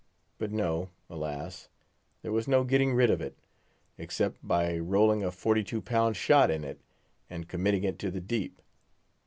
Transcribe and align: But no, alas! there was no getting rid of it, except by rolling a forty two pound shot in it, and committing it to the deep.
But 0.39 0.51
no, 0.51 0.89
alas! 1.11 1.69
there 2.23 2.31
was 2.31 2.47
no 2.47 2.63
getting 2.63 2.95
rid 2.95 3.11
of 3.11 3.21
it, 3.21 3.37
except 3.99 4.39
by 4.41 4.79
rolling 4.79 5.23
a 5.23 5.29
forty 5.29 5.63
two 5.63 5.79
pound 5.79 6.15
shot 6.17 6.49
in 6.49 6.63
it, 6.63 6.81
and 7.29 7.47
committing 7.47 7.83
it 7.83 7.99
to 7.99 8.09
the 8.09 8.19
deep. 8.21 8.59